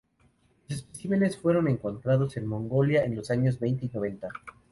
[0.67, 4.29] Los especímenes fueron encontrados en Mongolia en los años veinte y noventa.